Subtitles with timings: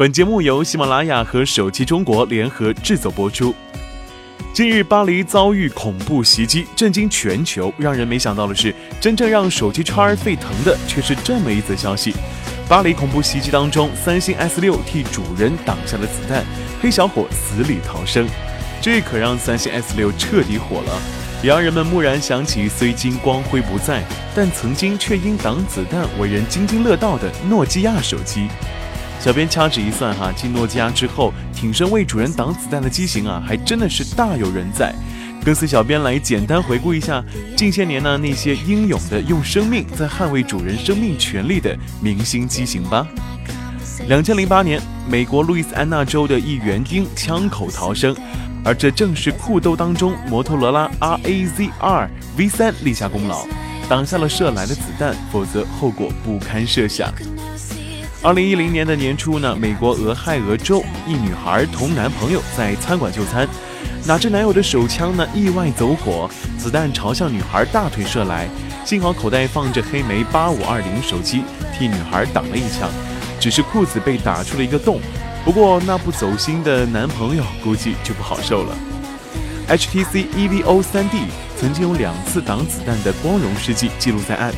[0.00, 3.54] 本节目由喜马拉雅和手机中国联合制作播出。
[4.50, 7.70] 近日，巴黎遭遇恐怖袭击，震惊全球。
[7.76, 12.14] 让人没想到的是，真正让手机圈沸腾的却是这么一则消息：
[12.66, 16.46] 巴黎恐怖袭击当中，三星 S 六替主人挡下了子弹，
[16.80, 18.26] 黑小伙死里逃生。
[18.80, 20.98] 这可让三星 S 六彻底火了，
[21.42, 24.02] 也让人们蓦然想起，虽今光辉不再，
[24.34, 28.48] 但曾经却因挡子弹为人津津乐道的诺基亚手机。
[29.20, 34.94] 小编掐指一算，哈，进诺基亚之后，挺身为主人挡子弹的机型啊，还真的是大有人在。
[35.44, 37.22] 跟随小编来简单回顾一下
[37.56, 43.06] 近些年呢那些英勇的用生命在捍卫主人生命权利的明星机型吧。
[44.08, 48.16] 两千零八年，美国路易斯安那州的一园丁枪口逃生，
[48.64, 53.46] 而这正是酷斗当中摩托罗拉 RAZR V3 立下功劳，
[53.86, 57.12] 挡下了射来的子弹，否则后果不堪设想。
[58.22, 63.48] 二零一零年的年初呢，美国俄亥俄州一女孩同男朋友在餐馆就餐，
[64.04, 68.46] 哪知男友的手枪呢意外走火，子弹朝向女孩大腿射来，
[68.84, 71.44] 幸好口袋放着黑莓八五二零手机，
[71.78, 72.90] 替女孩挡了一枪，
[73.40, 75.00] 只是裤子被打出了一个洞。
[75.42, 78.76] 不过那不走心的男朋友估计就不好受了。
[79.66, 81.16] HTC EVO 三 D
[81.58, 84.52] 曾经有两次挡子弹的光荣事迹记录在案。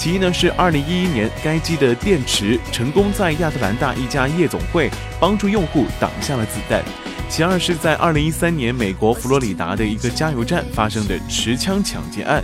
[0.00, 6.82] 其一呢是二零一一年该机的电池成功在亚特兰大一家夜总会帮助用户挡下了子弹，
[7.28, 12.42] 其二是在二零一三年美国佛罗里达的一个加油站发生的持枪抢劫案，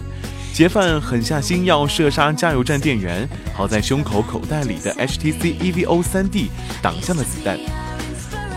[0.53, 6.51] 劫犯狠下心要射杀加油站店员，好在胸口口袋里的 HTC EVO 三 D
[6.83, 7.59] 挡下了子弹。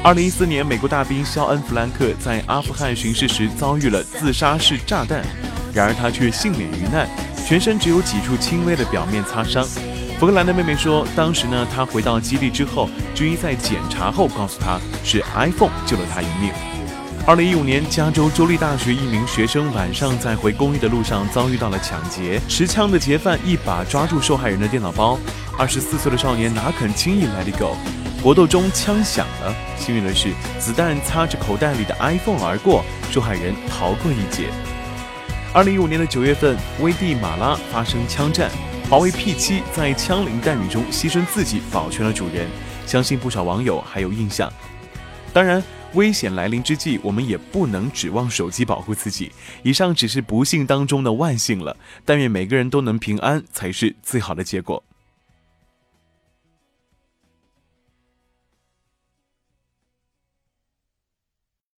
[0.04, 5.24] 二零一四年美国大兵肖恩·弗兰克在阿富汗巡视时遭遇了自杀式炸弹，
[5.74, 7.08] 然而他却幸免于难。
[7.50, 9.66] 全身只有几处轻微的表面擦伤。
[10.20, 16.52] 福克兰的妹妹说，当时呢，他回到基地之后，军医在检查后告诉他是 iPhone 救了他一命。
[17.26, 25.18] 二零一五年，加州州立大学一名学生晚上在回公寓的路上遭遇到了抢劫，持枪的劫犯一把抓住受害人的电脑包。
[25.58, 27.76] 二十四岁的少年哪肯轻易 let it go？
[28.22, 34.50] 搏斗中枪响了，幸运的是子弹擦着口袋里的 iPhone 而过，受害人逃过一劫。
[35.52, 38.52] 二零一五年的九月份，危地马拉发生枪战，
[38.88, 42.48] 华为 P7 在枪林弹雨中牺牲自己保全了主人，
[42.86, 44.48] 相信不少网友还有印象。
[45.34, 45.62] 当然，
[45.96, 49.32] 危险来临之际，我们也不能指望手机保护自己。
[49.64, 54.84] 以上只是不幸当中的万幸了，但愿每个人都能平安才是最好的结果。